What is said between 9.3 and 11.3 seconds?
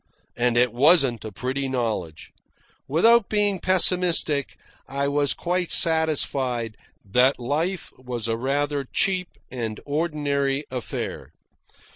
and ordinary affair.